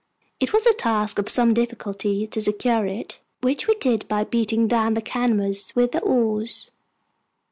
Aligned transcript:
It 0.39 0.51
was 0.51 0.65
a 0.65 0.73
task 0.73 1.19
of 1.19 1.29
some 1.29 1.53
difficulty 1.53 2.25
to 2.25 2.41
secure 2.41 2.87
it, 2.87 3.19
which 3.41 3.67
we 3.67 3.75
did 3.75 4.07
by 4.07 4.23
beating 4.23 4.67
down 4.67 4.95
the 4.95 4.99
canvas 5.03 5.75
with 5.75 5.91
the 5.91 6.01
oars. 6.01 6.71